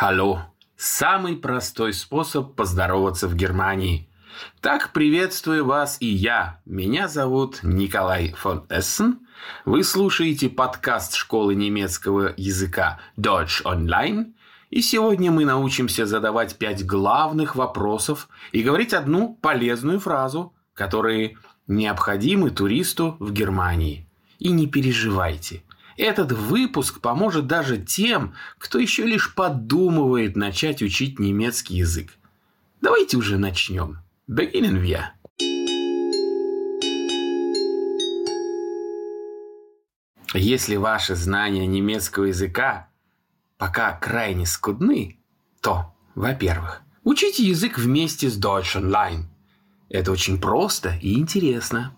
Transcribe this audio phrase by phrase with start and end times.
[0.00, 0.38] Hallo.
[0.76, 4.08] Самый простой способ поздороваться в Германии.
[4.60, 6.60] Так приветствую вас и я.
[6.64, 9.18] Меня зовут Николай фон Эссен.
[9.64, 14.34] Вы слушаете подкаст школы немецкого языка Deutsch Online.
[14.70, 22.50] И сегодня мы научимся задавать пять главных вопросов и говорить одну полезную фразу, которые необходимы
[22.50, 24.08] туристу в Германии.
[24.38, 25.64] И не переживайте–
[25.98, 32.12] этот выпуск поможет даже тем, кто еще лишь подумывает начать учить немецкий язык.
[32.80, 33.98] Давайте уже начнем.
[34.28, 35.02] Beginnen wir.
[40.34, 42.88] Если ваши знания немецкого языка
[43.56, 45.18] пока крайне скудны,
[45.60, 49.24] то, во-первых, учите язык вместе с Deutsch Online.
[49.88, 51.96] Это очень просто и интересно.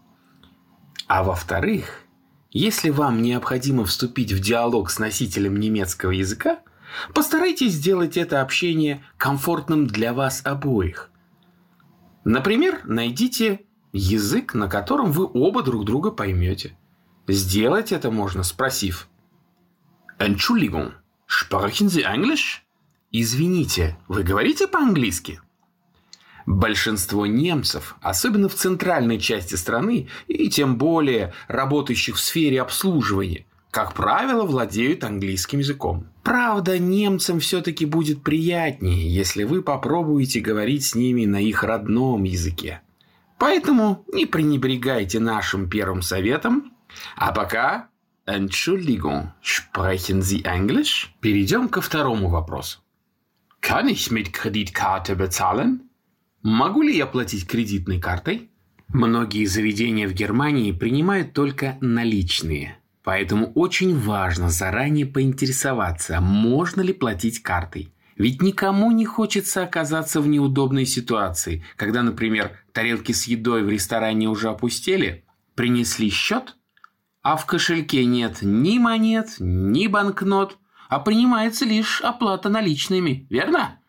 [1.07, 2.07] А во-вторых,
[2.51, 6.61] если вам необходимо вступить в диалог с носителем немецкого языка,
[7.15, 11.11] постарайтесь сделать это общение комфортным для вас обоих.
[12.25, 13.61] Например, найдите
[13.93, 16.77] язык, на котором вы оба друг друга поймете.
[17.29, 19.09] Сделать это можно, спросив
[20.19, 20.93] «Entschuldigung,
[21.29, 22.63] sprechen Sie English?»
[23.13, 25.41] Извините, вы говорите по-английски?
[26.51, 33.95] Большинство немцев, особенно в центральной части страны и тем более работающих в сфере обслуживания, как
[33.95, 36.09] правило, владеют английским языком.
[36.25, 42.81] Правда, немцам все-таки будет приятнее, если вы попробуете говорить с ними на их родном языке.
[43.39, 46.73] Поэтому не пренебрегайте нашим первым советом.
[47.15, 47.91] А пока
[48.27, 51.07] Entschuldigung, sprechen Sie English?
[51.21, 52.81] Перейдем ко второму вопросу.
[53.63, 55.90] Kann ich mit Kreditkarte bezahlen?
[56.43, 58.51] Могу ли я платить кредитной картой?
[58.89, 62.79] Многие заведения в Германии принимают только наличные.
[63.03, 67.93] Поэтому очень важно заранее поинтересоваться, можно ли платить картой.
[68.17, 74.29] Ведь никому не хочется оказаться в неудобной ситуации, когда, например, тарелки с едой в ресторане
[74.29, 75.25] уже опустели,
[75.55, 76.57] принесли счет,
[77.23, 80.59] а в кошельке нет ни монет, ни банкнот,
[80.89, 83.80] а принимается лишь оплата наличными, верно?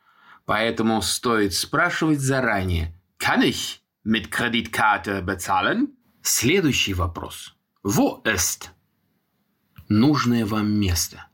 [0.45, 2.93] Поэтому стоит спрашивать заранее.
[3.17, 5.95] Kann ich mit Kreditkarte bezahlen?
[6.21, 7.55] Следующий вопрос.
[7.83, 8.69] Wo ist?
[9.89, 11.25] Нужное вам место.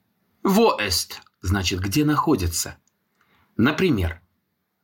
[0.44, 1.22] Wo ist?
[1.42, 2.78] Значит, где находится.
[3.58, 4.22] Например,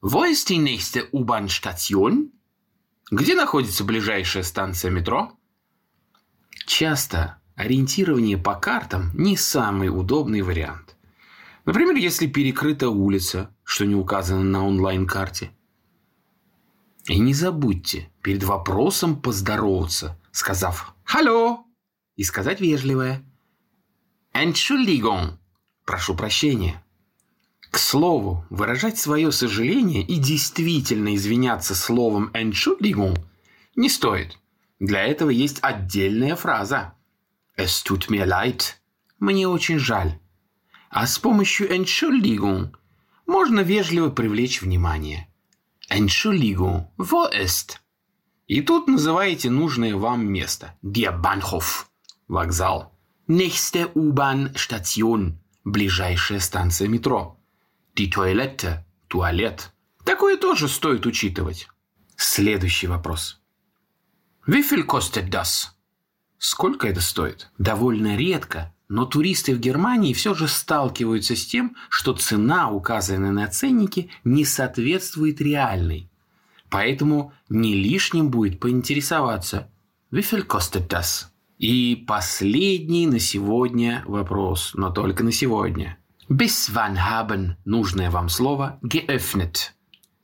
[0.06, 2.34] Wo ist die nächste U-Bahn-Station?
[3.10, 5.32] Где находится ближайшая станция метро?
[6.66, 10.93] Часто ориентирование по картам не самый удобный вариант.
[11.66, 15.52] Например, если перекрыта улица, что не указано на онлайн-карте.
[17.08, 21.64] И не забудьте перед вопросом поздороваться, сказав «Халло»
[22.16, 23.24] и сказать вежливое
[24.34, 25.38] «Entschuldigung»–
[25.86, 26.84] «Прошу прощения».
[27.72, 33.18] К слову, выражать свое сожаление и действительно извиняться словом «Entschuldigung»
[33.76, 34.38] не стоит.
[34.80, 36.94] Для этого есть отдельная фраза
[37.58, 38.76] «Es tut mir leid»–
[39.20, 40.20] «Мне очень жаль».
[40.96, 42.76] А с помощью Entschuldigung
[43.26, 45.28] можно вежливо привлечь внимание.
[45.90, 47.80] Entschuldigung, wo ist?
[48.46, 50.76] И тут называете нужное вам место.
[50.84, 51.86] Der Bahnhof–
[52.28, 52.94] вокзал.
[53.28, 57.40] Nächste U-Bahn-Station– ближайшая станция метро.
[57.96, 59.72] Die Toilette– туалет.
[60.06, 61.70] Такое тоже стоит учитывать.
[62.18, 63.42] Следующий вопрос.
[64.46, 65.70] Wie viel kostet das?
[66.38, 67.50] Сколько это стоит?
[67.58, 73.48] Довольно редко но туристы в Германии все же сталкиваются с тем, что цена, указанная на
[73.48, 76.12] ценнике, не соответствует реальной.
[76.70, 79.72] Поэтому не лишним будет поинтересоваться
[80.12, 81.26] «Wie viel kostet das?»
[81.58, 85.98] И последний на сегодня вопрос, но только на сегодня.
[86.30, 89.72] Bis wann haben– нужное вам слово geöffnet.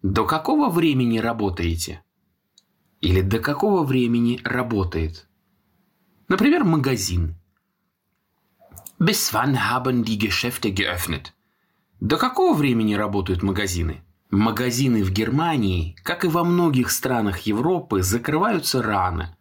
[0.04, 2.04] До какого времени работаете?
[3.02, 5.28] Или до какого времени работает?
[6.28, 7.34] Например, магазин–
[9.00, 11.32] Bis wann haben die Geschäfte geöffnet?
[12.02, 14.04] До какого времени работают магазины?
[14.30, 19.38] Магазины в Германии, как и во многих странах Европы, закрываются рано,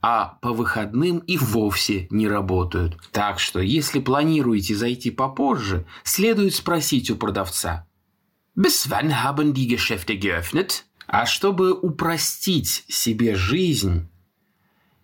[0.00, 2.96] а по выходным и вовсе не работают.
[3.10, 7.88] Так что, если планируете зайти попозже, следует спросить у продавца.
[8.56, 10.84] Bis wann haben die Geschäfte geöffnet?
[11.08, 14.08] А чтобы упростить себе жизнь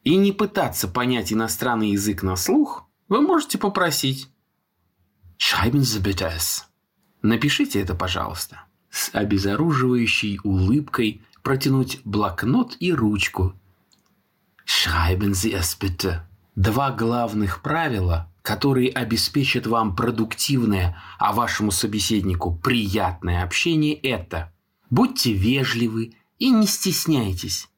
[0.04, 4.28] и не пытаться понять иностранный язык на слух, вы можете попросить
[5.38, 6.64] «Schreiben Sie bitte es».
[7.22, 8.62] Напишите это, пожалуйста.
[8.90, 13.54] С обезоруживающей улыбкой протянуть блокнот и ручку.
[14.64, 16.22] «Schreiben Sie es bitte».
[16.56, 24.54] Два главных правила, которые обеспечат вам продуктивное, а вашему собеседнику приятное общение, это
[24.88, 27.68] будьте вежливы и не стесняйтесь.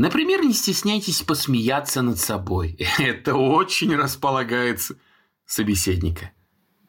[0.00, 2.78] Например, не стесняйтесь посмеяться над собой.
[2.98, 4.80] Это очень располагает
[5.44, 6.30] собеседника.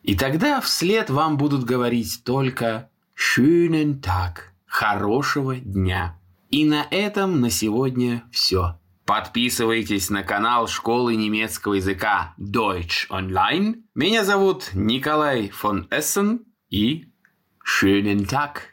[0.01, 6.17] И тогда вслед вам будут говорить только «Schönen Tag»– «Хорошего дня».
[6.51, 8.79] И на этом на сегодня все.
[9.05, 13.83] Подписывайтесь на канал школы немецкого языка Deutsch Online.
[13.93, 17.09] Меня зовут Николай фон Эссен и
[17.61, 18.70] schönen Tag.